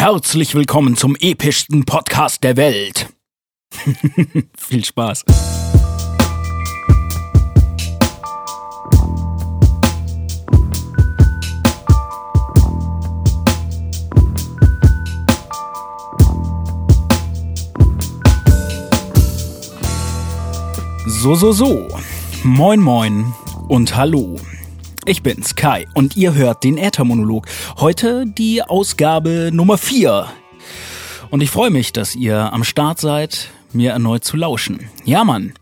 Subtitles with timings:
[0.00, 3.12] Herzlich willkommen zum epischsten Podcast der Welt.
[4.56, 5.26] Viel Spaß.
[21.06, 21.88] So, so, so.
[22.42, 23.34] Moin, moin
[23.68, 24.38] und hallo.
[25.06, 27.46] Ich bin's, Kai, und ihr hört den Äthermonolog.
[27.78, 30.26] Heute die Ausgabe Nummer 4.
[31.30, 34.90] Und ich freue mich, dass ihr am Start seid, mir erneut zu lauschen.
[35.04, 35.54] Ja, Mann.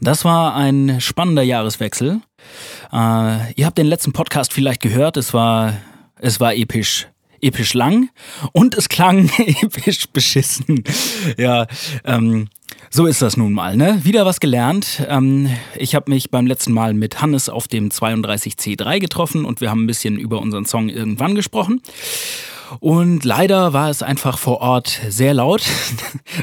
[0.00, 2.20] Das war ein spannender Jahreswechsel.
[2.92, 5.16] Äh, ihr habt den letzten Podcast vielleicht gehört.
[5.16, 5.74] Es war,
[6.18, 7.08] es war episch
[7.40, 8.08] episch lang
[8.52, 10.82] und es klang episch beschissen.
[11.36, 11.66] Ja,
[12.04, 12.48] ähm,
[12.90, 14.00] so ist das nun mal, ne?
[14.04, 15.04] Wieder was gelernt.
[15.08, 19.70] Ähm, ich habe mich beim letzten Mal mit Hannes auf dem 32C3 getroffen und wir
[19.70, 21.80] haben ein bisschen über unseren Song irgendwann gesprochen.
[22.80, 25.62] Und leider war es einfach vor Ort sehr laut.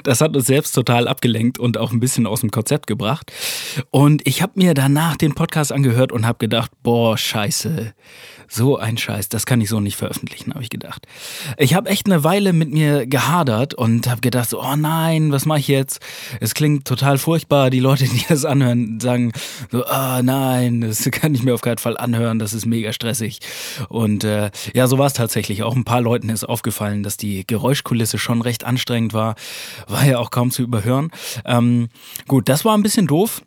[0.03, 3.31] Das hat uns selbst total abgelenkt und auch ein bisschen aus dem Konzept gebracht.
[3.89, 7.94] Und ich habe mir danach den Podcast angehört und habe gedacht, boah, scheiße,
[8.52, 11.08] so ein Scheiß, das kann ich so nicht veröffentlichen, habe ich gedacht.
[11.58, 15.45] Ich habe echt eine Weile mit mir gehadert und habe gedacht, so, oh nein, was
[15.45, 16.02] mache ich jetzt?
[16.41, 17.69] Es klingt total furchtbar.
[17.69, 19.31] Die Leute, die das anhören, sagen
[19.72, 23.39] so, oh nein, das kann ich mir auf keinen Fall anhören, das ist mega stressig.
[23.88, 25.63] Und äh, ja, so war es tatsächlich.
[25.63, 29.36] Auch ein paar Leuten ist aufgefallen, dass die Geräuschkulisse schon recht anstrengend war.
[29.88, 31.09] War ja auch kaum zu überhören.
[31.45, 31.88] Ähm,
[32.28, 33.42] gut, das war ein bisschen doof.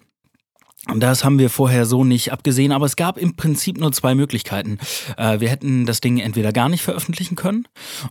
[0.97, 4.79] Das haben wir vorher so nicht abgesehen, aber es gab im Prinzip nur zwei Möglichkeiten.
[5.19, 7.67] Äh, wir hätten das Ding entweder gar nicht veröffentlichen können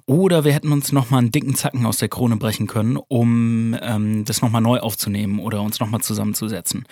[0.06, 4.26] oder wir hätten uns nochmal einen dicken Zacken aus der Krone brechen können, um ähm,
[4.26, 6.86] das nochmal neu aufzunehmen oder uns nochmal zusammenzusetzen.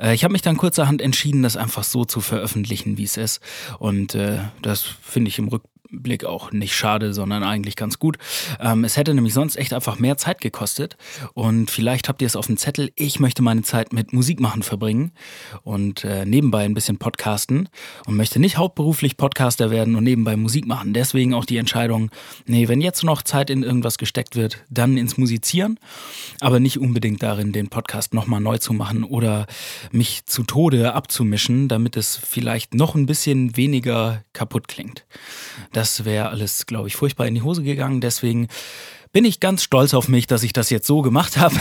[0.00, 3.40] Äh, ich habe mich dann kurzerhand entschieden, das einfach so zu veröffentlichen, wie es ist.
[3.78, 8.18] Und äh, das finde ich im Rückblick Blick auch nicht schade, sondern eigentlich ganz gut.
[8.60, 10.96] Ähm, es hätte nämlich sonst echt einfach mehr Zeit gekostet.
[11.34, 12.90] Und vielleicht habt ihr es auf dem Zettel.
[12.94, 15.12] Ich möchte meine Zeit mit Musik machen verbringen
[15.62, 17.68] und äh, nebenbei ein bisschen podcasten
[18.06, 20.92] und möchte nicht hauptberuflich Podcaster werden und nebenbei Musik machen.
[20.92, 22.10] Deswegen auch die Entscheidung,
[22.46, 25.78] nee, wenn jetzt noch Zeit in irgendwas gesteckt wird, dann ins Musizieren,
[26.40, 29.46] aber nicht unbedingt darin, den Podcast nochmal neu zu machen oder
[29.92, 35.04] mich zu Tode abzumischen, damit es vielleicht noch ein bisschen weniger kaputt klingt.
[35.76, 38.00] Das wäre alles, glaube ich, furchtbar in die Hose gegangen.
[38.00, 38.48] Deswegen
[39.12, 41.54] bin ich ganz stolz auf mich, dass ich das jetzt so gemacht habe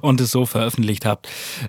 [0.00, 1.22] und es so veröffentlicht habe.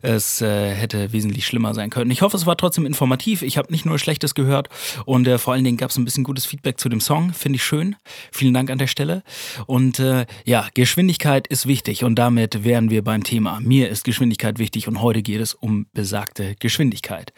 [0.03, 2.12] Es äh, hätte wesentlich schlimmer sein können.
[2.12, 3.41] Ich hoffe, es war trotzdem informativ.
[3.41, 4.69] Ich habe nicht nur Schlechtes gehört
[5.06, 7.34] und äh, vor allen Dingen gab es ein bisschen gutes Feedback zu dem Song.
[7.34, 7.96] Finde ich schön.
[8.31, 9.23] Vielen Dank an der Stelle.
[9.66, 13.59] Und äh, ja, Geschwindigkeit ist wichtig und damit wären wir beim Thema.
[13.62, 17.34] Mir ist Geschwindigkeit wichtig und heute geht es um besagte Geschwindigkeit.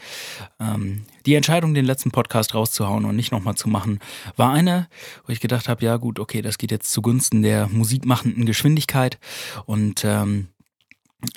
[0.59, 3.99] Ähm, die Entscheidung, den letzten Podcast rauszuhauen und nicht nochmal zu machen,
[4.35, 4.87] war eine,
[5.25, 9.19] wo ich gedacht habe, ja gut, okay, das geht jetzt zugunsten der musikmachenden Geschwindigkeit.
[9.65, 10.47] Und ähm,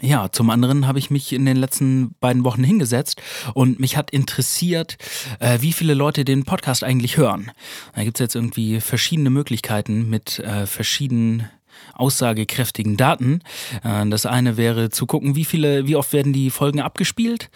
[0.00, 3.20] ja, zum anderen habe ich mich in den letzten beiden Wochen hingesetzt
[3.54, 4.96] und mich hat interessiert,
[5.40, 7.50] äh, wie viele Leute den Podcast eigentlich hören.
[7.94, 11.48] Da gibt es jetzt irgendwie verschiedene Möglichkeiten mit äh, verschiedenen
[11.94, 13.40] aussagekräftigen Daten.
[13.84, 17.50] Äh, das eine wäre zu gucken, wie viele, wie oft werden die Folgen abgespielt.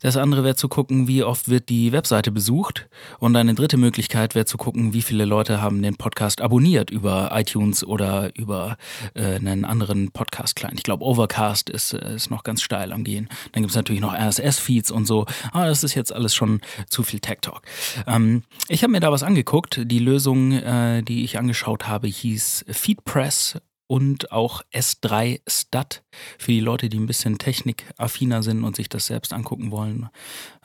[0.00, 2.88] Das andere wäre zu gucken, wie oft wird die Webseite besucht.
[3.18, 7.30] Und eine dritte Möglichkeit wäre zu gucken, wie viele Leute haben den Podcast abonniert über
[7.32, 8.76] iTunes oder über
[9.14, 10.78] äh, einen anderen Podcast-Client.
[10.78, 13.28] Ich glaube, Overcast ist, äh, ist noch ganz steil am Gehen.
[13.52, 15.26] Dann gibt es natürlich noch RSS-Feeds und so.
[15.52, 17.62] Aber das ist jetzt alles schon zu viel Tech Talk.
[18.06, 19.80] Ähm, ich habe mir da was angeguckt.
[19.84, 23.58] Die Lösung, äh, die ich angeschaut habe, hieß FeedPress
[23.92, 26.02] und auch S3 Stat
[26.38, 30.08] für die Leute, die ein bisschen technikaffiner sind und sich das selbst angucken wollen,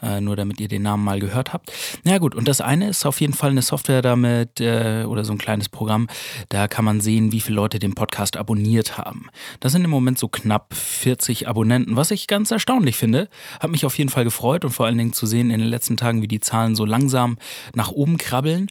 [0.02, 1.74] äh, nur damit ihr den Namen mal gehört habt.
[2.06, 5.26] Na ja, gut, und das eine ist auf jeden Fall eine Software damit äh, oder
[5.26, 6.08] so ein kleines Programm,
[6.48, 9.28] da kann man sehen, wie viele Leute den Podcast abonniert haben.
[9.60, 13.28] Das sind im Moment so knapp 40 Abonnenten, was ich ganz erstaunlich finde.
[13.60, 15.98] Hat mich auf jeden Fall gefreut und vor allen Dingen zu sehen in den letzten
[15.98, 17.38] Tagen, wie die Zahlen so langsam
[17.76, 18.68] nach oben krabbeln.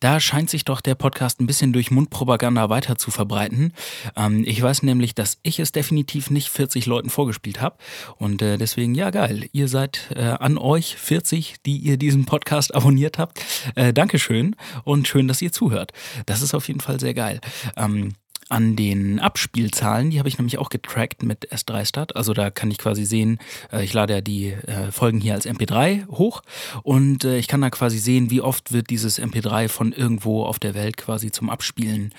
[0.00, 3.72] Da scheint sich doch der Podcast ein bisschen durch Mundpropaganda weiter zu verbreiten.
[4.16, 7.76] Ähm, ich weiß nämlich, dass ich es definitiv nicht 40 Leuten vorgespielt habe.
[8.16, 9.48] Und äh, deswegen, ja, geil.
[9.52, 13.40] Ihr seid äh, an euch 40, die ihr diesen Podcast abonniert habt.
[13.74, 15.92] Äh, Dankeschön und schön, dass ihr zuhört.
[16.26, 17.40] Das ist auf jeden Fall sehr geil.
[17.76, 18.14] Ähm,
[18.48, 22.16] an den Abspielzahlen, die habe ich nämlich auch getrackt mit S3 Start.
[22.16, 23.38] Also da kann ich quasi sehen,
[23.72, 26.42] äh, ich lade ja die äh, Folgen hier als MP3 hoch
[26.82, 30.58] und äh, ich kann da quasi sehen, wie oft wird dieses MP3 von irgendwo auf
[30.58, 32.12] der Welt quasi zum Abspielen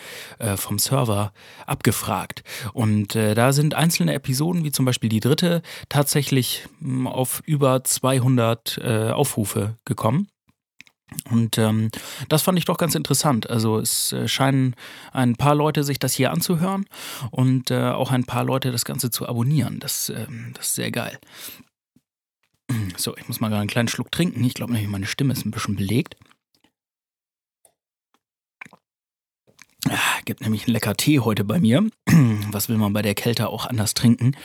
[0.56, 1.34] vom Server
[1.66, 2.44] abgefragt.
[2.74, 8.82] Und da sind einzelne Episoden, wie zum Beispiel die dritte, tatsächlich hm, auf über 200
[9.14, 10.28] Aufrufe gekommen.
[11.30, 11.90] Und ähm,
[12.30, 13.50] das fand ich doch ganz interessant.
[13.50, 14.76] Also es äh, scheinen
[15.12, 16.86] ein paar Leute sich das hier anzuhören
[17.32, 19.80] und äh, auch ein paar Leute das Ganze zu abonnieren.
[19.80, 21.20] Das, ähm, das ist sehr geil.
[22.98, 24.44] So, ich muss mal gerade einen kleinen Schluck trinken.
[24.44, 26.16] Ich glaube nämlich, meine Stimme ist ein bisschen belegt.
[29.88, 31.88] Ja, gibt nämlich einen lecker Tee heute bei mir.
[32.52, 34.36] Was will man bei der Kälte auch anders trinken?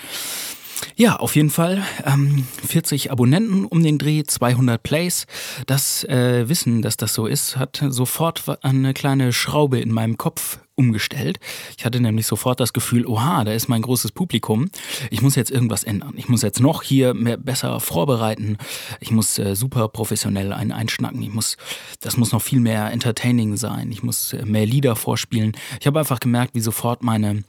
[1.00, 1.82] Ja, auf jeden Fall.
[2.04, 5.24] Ähm, 40 Abonnenten um den Dreh, 200 Plays.
[5.66, 10.58] Das äh, Wissen, dass das so ist, hat sofort eine kleine Schraube in meinem Kopf
[10.74, 11.38] umgestellt.
[11.78, 14.68] Ich hatte nämlich sofort das Gefühl, oha, da ist mein großes Publikum.
[15.10, 16.12] Ich muss jetzt irgendwas ändern.
[16.18, 18.58] Ich muss jetzt noch hier mehr, besser vorbereiten.
[19.00, 21.22] Ich muss äh, super professionell einen einschnacken.
[21.22, 21.56] Ich muss,
[22.00, 23.90] das muss noch viel mehr entertaining sein.
[23.90, 25.52] Ich muss äh, mehr Lieder vorspielen.
[25.80, 27.42] Ich habe einfach gemerkt, wie sofort meine,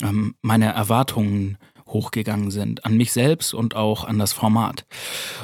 [0.00, 1.58] ähm, meine Erwartungen
[1.96, 4.84] hochgegangen sind, an mich selbst und auch an das Format.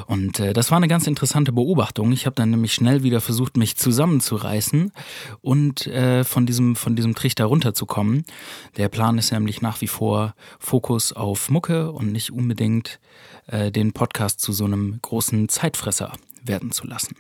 [0.06, 2.12] Und äh, das war eine ganz interessante Beobachtung.
[2.12, 4.92] Ich habe dann nämlich schnell wieder versucht, mich zusammenzureißen
[5.40, 8.24] und äh, von diesem von diesem Trichter runterzukommen.
[8.76, 13.00] Der Plan ist nämlich nach wie vor Fokus auf Mucke und nicht unbedingt
[13.46, 16.12] äh, den Podcast zu so einem großen Zeitfresser
[16.44, 17.16] werden zu lassen.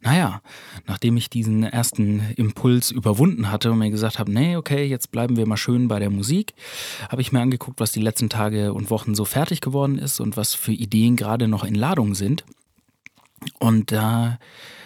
[0.00, 0.40] Naja,
[0.86, 5.36] nachdem ich diesen ersten Impuls überwunden hatte und mir gesagt habe, nee, okay, jetzt bleiben
[5.36, 6.54] wir mal schön bei der Musik,
[7.10, 10.36] habe ich mir angeguckt, was die letzten Tage und Wochen so fertig geworden ist und
[10.36, 12.44] was für Ideen gerade noch in Ladung sind.
[13.58, 14.38] Und da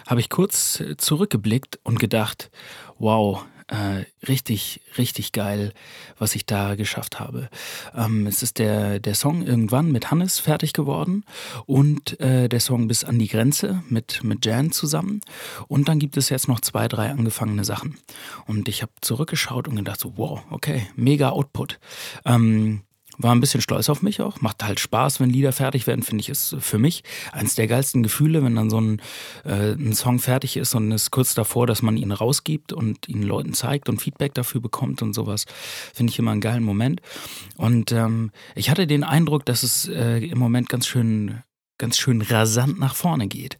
[0.06, 2.50] habe ich kurz zurückgeblickt und gedacht,
[2.98, 5.72] wow, äh, richtig, richtig geil,
[6.18, 7.48] was ich da geschafft habe.
[7.94, 11.24] Ähm, es ist der, der Song irgendwann mit Hannes fertig geworden
[11.66, 15.20] und äh, der Song bis an die Grenze mit, mit Jan zusammen.
[15.68, 17.98] Und dann gibt es jetzt noch zwei, drei angefangene Sachen.
[18.46, 21.78] Und ich habe zurückgeschaut und gedacht so, wow, okay, mega Output.
[22.24, 22.82] Ähm,
[23.18, 24.40] war ein bisschen stolz auf mich auch.
[24.40, 27.02] Macht halt Spaß, wenn Lieder fertig werden, finde ich, ist für mich
[27.32, 29.02] eines der geilsten Gefühle, wenn dann so ein,
[29.44, 33.22] äh, ein Song fertig ist und es kurz davor, dass man ihn rausgibt und ihn
[33.22, 35.46] Leuten zeigt und Feedback dafür bekommt und sowas.
[35.94, 37.00] Finde ich immer einen geilen Moment.
[37.56, 41.42] Und ähm, ich hatte den Eindruck, dass es äh, im Moment ganz schön
[41.80, 43.58] ganz schön rasant nach vorne geht.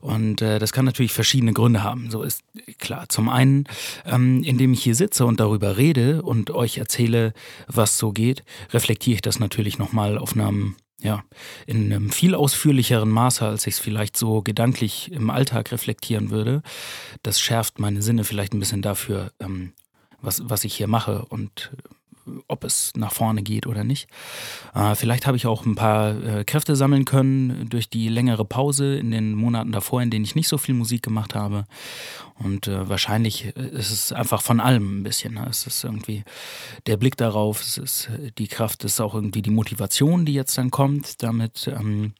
[0.00, 2.10] Und äh, das kann natürlich verschiedene Gründe haben.
[2.10, 2.42] So ist
[2.78, 3.08] klar.
[3.08, 3.64] Zum einen,
[4.04, 7.32] ähm, indem ich hier sitze und darüber rede und euch erzähle,
[7.68, 8.42] was so geht,
[8.72, 11.22] reflektiere ich das natürlich nochmal auf einem ja,
[11.66, 16.60] in einem viel ausführlicheren Maße, als ich es vielleicht so gedanklich im Alltag reflektieren würde.
[17.22, 19.74] Das schärft meine Sinne vielleicht ein bisschen dafür, ähm,
[20.20, 21.70] was, was ich hier mache und
[22.48, 24.08] ob es nach vorne geht oder nicht.
[24.74, 28.96] Äh, vielleicht habe ich auch ein paar äh, Kräfte sammeln können durch die längere Pause
[28.96, 31.66] in den Monaten davor, in denen ich nicht so viel Musik gemacht habe.
[32.38, 35.34] Und äh, wahrscheinlich ist es einfach von allem ein bisschen.
[35.34, 35.46] Ne?
[35.50, 36.24] Es ist irgendwie
[36.86, 40.56] der Blick darauf, es ist die Kraft, es ist auch irgendwie die Motivation, die jetzt
[40.56, 42.12] dann kommt, damit ähm,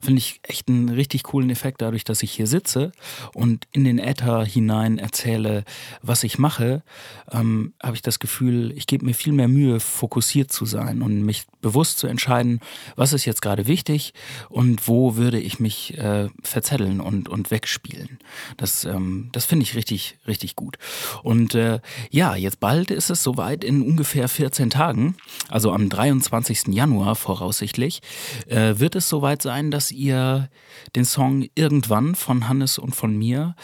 [0.00, 2.92] Finde ich echt einen richtig coolen Effekt, dadurch, dass ich hier sitze
[3.34, 5.64] und in den Äther hinein erzähle,
[6.02, 6.82] was ich mache,
[7.30, 11.22] ähm, habe ich das Gefühl, ich gebe mir viel mehr Mühe, fokussiert zu sein und
[11.22, 12.60] mich bewusst zu entscheiden,
[12.96, 14.14] was ist jetzt gerade wichtig
[14.48, 18.18] und wo würde ich mich äh, verzetteln und, und wegspielen.
[18.56, 20.78] Das, ähm, das finde ich richtig, richtig gut.
[21.22, 21.80] Und äh,
[22.10, 25.16] ja, jetzt bald ist es soweit in ungefähr 14 Tagen,
[25.48, 26.68] also am 23.
[26.68, 28.00] Januar voraussichtlich,
[28.46, 30.48] äh, wird es soweit sein, sein, dass ihr
[30.96, 33.54] den Song irgendwann von Hannes und von mir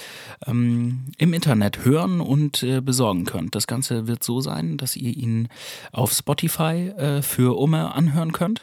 [0.46, 3.54] ähm, im Internet hören und äh, besorgen könnt.
[3.54, 5.48] Das Ganze wird so sein, dass ihr ihn
[5.92, 8.62] auf Spotify äh, für Umme anhören könnt.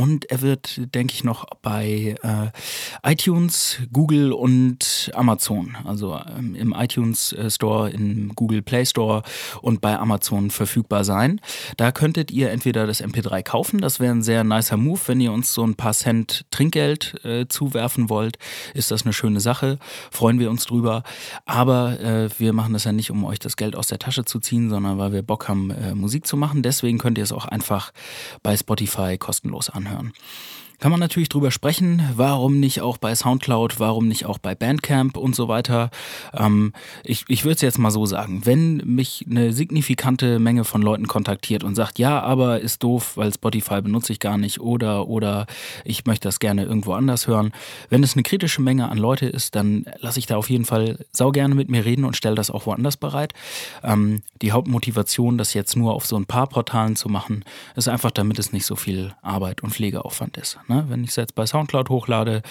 [0.00, 6.72] Und er wird, denke ich, noch bei äh, iTunes, Google und Amazon, also ähm, im
[6.74, 9.22] iTunes äh, Store, im Google Play Store
[9.60, 11.38] und bei Amazon verfügbar sein.
[11.76, 15.00] Da könntet ihr entweder das MP3 kaufen, das wäre ein sehr nicer Move.
[15.04, 18.38] Wenn ihr uns so ein paar Cent Trinkgeld äh, zuwerfen wollt,
[18.72, 19.78] ist das eine schöne Sache.
[20.10, 21.02] Freuen wir uns drüber.
[21.44, 24.40] Aber äh, wir machen das ja nicht, um euch das Geld aus der Tasche zu
[24.40, 26.62] ziehen, sondern weil wir Bock haben, äh, Musik zu machen.
[26.62, 27.92] Deswegen könnt ihr es auch einfach
[28.42, 30.12] bei Spotify kostenlos anhören anhören.
[30.80, 35.18] Kann man natürlich drüber sprechen, warum nicht auch bei Soundcloud, warum nicht auch bei Bandcamp
[35.18, 35.90] und so weiter.
[36.32, 36.72] Ähm,
[37.04, 41.06] ich ich würde es jetzt mal so sagen, wenn mich eine signifikante Menge von Leuten
[41.06, 45.46] kontaktiert und sagt, ja, aber ist doof, weil Spotify benutze ich gar nicht oder oder
[45.84, 47.52] ich möchte das gerne irgendwo anders hören.
[47.90, 51.04] Wenn es eine kritische Menge an Leute ist, dann lasse ich da auf jeden Fall
[51.12, 53.34] sau gerne mit mir reden und stelle das auch woanders bereit.
[53.84, 57.44] Ähm, die Hauptmotivation, das jetzt nur auf so ein paar Portalen zu machen,
[57.76, 60.58] ist einfach, damit es nicht so viel Arbeit und Pflegeaufwand ist.
[60.70, 60.86] Ne?
[60.88, 62.42] Wenn ich es jetzt bei Soundcloud hochlade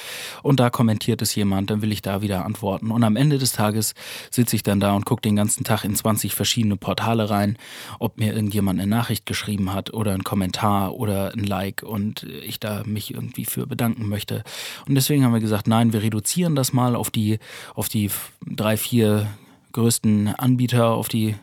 [0.43, 2.91] und da kommentiert es jemand, dann will ich da wieder antworten.
[2.91, 3.95] Und am Ende des Tages
[4.29, 7.57] sitze ich dann da und gucke den ganzen Tag in 20 verschiedene Portale rein,
[7.97, 12.59] ob mir irgendjemand eine Nachricht geschrieben hat oder ein Kommentar oder ein Like und ich
[12.59, 14.43] da mich irgendwie für bedanken möchte.
[14.85, 17.39] Und deswegen haben wir gesagt, nein, wir reduzieren das mal auf die,
[17.73, 18.11] auf die
[18.45, 19.27] drei, vier
[19.71, 21.35] größten Anbieter, auf die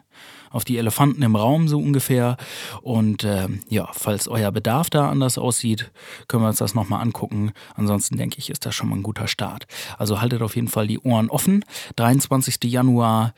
[0.57, 2.37] auf die Elefanten im Raum so ungefähr.
[2.83, 5.91] Und äh, ja, falls euer Bedarf da anders aussieht,
[6.29, 7.53] können wir uns das nochmal angucken.
[7.75, 9.67] Ansonsten denke ich, ist das schon mal ein guter Start.
[9.99, 11.65] Also haltet auf jeden Fall die Ohren offen.
[11.97, 12.65] 23.
[12.65, 13.35] Januar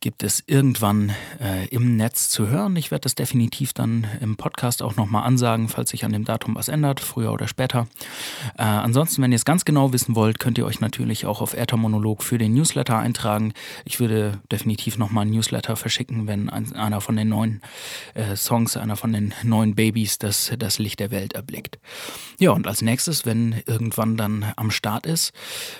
[0.00, 2.76] gibt es irgendwann äh, im Netz zu hören.
[2.76, 6.54] Ich werde das definitiv dann im Podcast auch nochmal ansagen, falls sich an dem Datum
[6.54, 7.88] was ändert, früher oder später.
[8.56, 11.54] Äh, ansonsten, wenn ihr es ganz genau wissen wollt, könnt ihr euch natürlich auch auf
[11.54, 13.52] Äthermonolog für den Newsletter eintragen.
[13.84, 17.62] Ich würde definitiv nochmal einen Newsletter verschicken, wenn ein, einer von den neuen
[18.14, 21.78] äh, Songs, einer von den neuen Babys das, das Licht der Welt erblickt.
[22.38, 25.32] Ja, und als nächstes, wenn irgendwann dann am Start ist,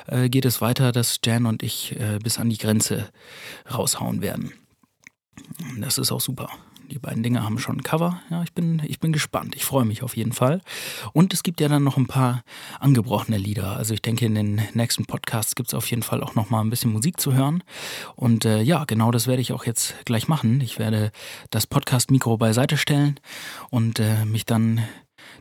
[0.07, 3.09] äh, geht es weiter, dass Jan und ich äh, bis an die Grenze
[3.73, 4.53] raushauen rausgehauen werden.
[5.79, 6.49] Das ist auch super.
[6.89, 8.21] Die beiden Dinge haben schon ein Cover.
[8.31, 9.57] Ja, ich bin, ich bin gespannt.
[9.57, 10.61] Ich freue mich auf jeden Fall.
[11.13, 12.45] Und es gibt ja dann noch ein paar
[12.79, 13.77] angebrochene Lieder.
[13.77, 16.61] Also ich denke, in den nächsten Podcasts gibt es auf jeden Fall auch noch mal
[16.61, 17.65] ein bisschen Musik zu hören.
[18.15, 20.61] Und äh, ja, genau das werde ich auch jetzt gleich machen.
[20.61, 21.11] Ich werde
[21.51, 23.19] das Podcast-Mikro beiseite stellen
[23.71, 24.81] und äh, mich dann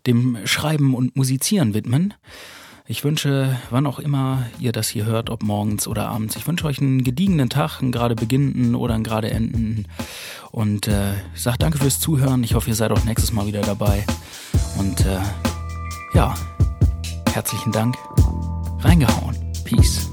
[0.08, 2.16] dem Schreiben und Musizieren widmen.
[2.88, 6.68] Ich wünsche, wann auch immer ihr das hier hört, ob morgens oder abends, ich wünsche
[6.68, 9.88] euch einen gediegenen Tag, einen gerade beginnenden oder einen gerade endenden.
[10.52, 12.44] Und äh, sage danke fürs Zuhören.
[12.44, 14.06] Ich hoffe, ihr seid auch nächstes Mal wieder dabei.
[14.78, 15.20] Und äh,
[16.14, 16.36] ja,
[17.34, 17.96] herzlichen Dank.
[18.82, 19.36] Reingehauen.
[19.64, 20.12] Peace.